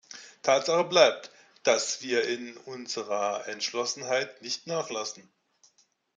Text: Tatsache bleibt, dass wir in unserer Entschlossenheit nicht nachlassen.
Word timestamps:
Tatsache 0.41 0.85
bleibt, 0.85 1.29
dass 1.61 2.01
wir 2.01 2.27
in 2.27 2.57
unserer 2.57 3.47
Entschlossenheit 3.47 4.41
nicht 4.41 4.65
nachlassen. 4.65 5.29